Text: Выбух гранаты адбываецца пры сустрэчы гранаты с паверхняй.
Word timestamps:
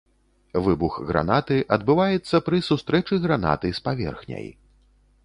Выбух 0.67 0.93
гранаты 1.09 1.57
адбываецца 1.77 2.35
пры 2.47 2.63
сустрэчы 2.69 3.21
гранаты 3.27 3.73
с 3.79 3.85
паверхняй. 3.89 4.47